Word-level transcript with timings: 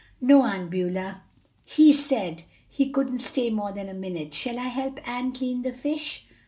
"No, 0.19 0.41
Aunt 0.41 0.71
Beulah, 0.71 1.21
he 1.63 1.93
said 1.93 2.41
he 2.67 2.89
couldn't 2.89 3.19
stay 3.19 3.51
more 3.51 3.71
than 3.71 3.87
a 3.87 3.93
minute. 3.93 4.33
Shall 4.33 4.57
I 4.57 4.63
help 4.69 4.99
Ann 5.07 5.31
clean 5.31 5.61
the 5.61 5.73
fish?" 5.73 6.25